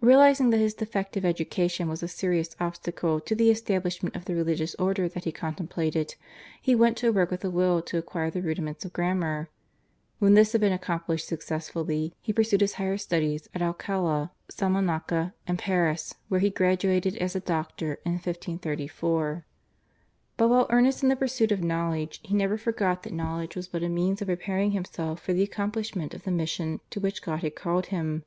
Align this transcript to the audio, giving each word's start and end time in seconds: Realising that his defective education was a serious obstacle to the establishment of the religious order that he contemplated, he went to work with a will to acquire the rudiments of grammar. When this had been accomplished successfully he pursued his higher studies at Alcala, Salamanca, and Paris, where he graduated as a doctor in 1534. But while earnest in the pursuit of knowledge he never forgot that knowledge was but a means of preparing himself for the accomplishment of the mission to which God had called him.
Realising 0.00 0.48
that 0.48 0.56
his 0.56 0.72
defective 0.72 1.22
education 1.22 1.86
was 1.86 2.02
a 2.02 2.08
serious 2.08 2.56
obstacle 2.58 3.20
to 3.20 3.34
the 3.34 3.50
establishment 3.50 4.16
of 4.16 4.24
the 4.24 4.34
religious 4.34 4.74
order 4.76 5.06
that 5.10 5.24
he 5.24 5.32
contemplated, 5.32 6.14
he 6.62 6.74
went 6.74 6.96
to 6.96 7.12
work 7.12 7.30
with 7.30 7.44
a 7.44 7.50
will 7.50 7.82
to 7.82 7.98
acquire 7.98 8.30
the 8.30 8.40
rudiments 8.40 8.86
of 8.86 8.94
grammar. 8.94 9.50
When 10.18 10.32
this 10.32 10.52
had 10.52 10.62
been 10.62 10.72
accomplished 10.72 11.26
successfully 11.26 12.14
he 12.22 12.32
pursued 12.32 12.62
his 12.62 12.72
higher 12.80 12.96
studies 12.96 13.50
at 13.52 13.60
Alcala, 13.60 14.32
Salamanca, 14.48 15.34
and 15.46 15.58
Paris, 15.58 16.14
where 16.28 16.40
he 16.40 16.48
graduated 16.48 17.18
as 17.18 17.36
a 17.36 17.40
doctor 17.40 17.98
in 18.06 18.12
1534. 18.12 19.44
But 20.38 20.48
while 20.48 20.68
earnest 20.70 21.02
in 21.02 21.10
the 21.10 21.16
pursuit 21.16 21.52
of 21.52 21.62
knowledge 21.62 22.18
he 22.24 22.32
never 22.34 22.56
forgot 22.56 23.02
that 23.02 23.12
knowledge 23.12 23.56
was 23.56 23.68
but 23.68 23.82
a 23.82 23.90
means 23.90 24.22
of 24.22 24.28
preparing 24.28 24.70
himself 24.70 25.20
for 25.20 25.34
the 25.34 25.42
accomplishment 25.42 26.14
of 26.14 26.22
the 26.22 26.30
mission 26.30 26.80
to 26.88 26.98
which 26.98 27.20
God 27.20 27.40
had 27.40 27.54
called 27.54 27.88
him. 27.88 28.24